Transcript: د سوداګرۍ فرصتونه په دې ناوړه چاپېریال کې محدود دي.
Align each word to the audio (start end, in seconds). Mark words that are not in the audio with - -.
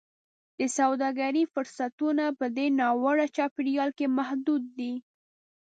د 0.57 0.61
سوداګرۍ 0.77 1.43
فرصتونه 1.53 2.23
په 2.39 2.45
دې 2.55 2.67
ناوړه 2.79 3.25
چاپېریال 3.35 3.89
کې 3.97 4.05
محدود 4.17 4.63
دي. 4.79 4.93